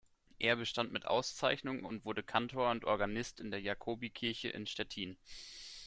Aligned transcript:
Er 0.39 0.55
bestand 0.55 0.91
mit 0.91 1.05
Auszeichnung 1.05 1.83
und 1.85 2.05
wurde 2.05 2.23
Kantor 2.23 2.71
und 2.71 2.85
Organist 2.85 3.39
an 3.39 3.51
der 3.51 3.61
Jakobikirche 3.61 4.49
in 4.49 4.65
Stettin. 4.65 5.15